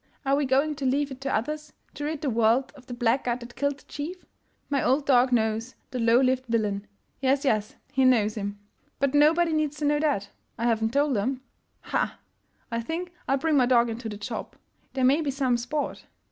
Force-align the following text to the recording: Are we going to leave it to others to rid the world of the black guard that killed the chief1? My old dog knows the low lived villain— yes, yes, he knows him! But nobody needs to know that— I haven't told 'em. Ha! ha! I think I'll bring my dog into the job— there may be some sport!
Are 0.25 0.35
we 0.35 0.45
going 0.47 0.73
to 0.77 0.85
leave 0.87 1.11
it 1.11 1.21
to 1.21 1.31
others 1.31 1.73
to 1.93 2.05
rid 2.05 2.21
the 2.21 2.29
world 2.31 2.71
of 2.75 2.87
the 2.87 2.93
black 2.95 3.23
guard 3.25 3.39
that 3.41 3.55
killed 3.55 3.77
the 3.81 3.85
chief1? 3.85 4.23
My 4.67 4.83
old 4.83 5.05
dog 5.05 5.31
knows 5.31 5.75
the 5.91 5.99
low 5.99 6.19
lived 6.19 6.47
villain— 6.47 6.87
yes, 7.21 7.45
yes, 7.45 7.75
he 7.93 8.03
knows 8.03 8.33
him! 8.33 8.57
But 8.97 9.13
nobody 9.13 9.53
needs 9.53 9.77
to 9.77 9.85
know 9.85 9.99
that— 9.99 10.31
I 10.57 10.65
haven't 10.65 10.93
told 10.93 11.15
'em. 11.19 11.43
Ha! 11.81 11.97
ha! 11.97 12.19
I 12.71 12.81
think 12.81 13.11
I'll 13.27 13.37
bring 13.37 13.57
my 13.57 13.67
dog 13.67 13.91
into 13.91 14.09
the 14.09 14.17
job— 14.17 14.55
there 14.93 15.05
may 15.05 15.21
be 15.21 15.29
some 15.29 15.55
sport! 15.55 16.07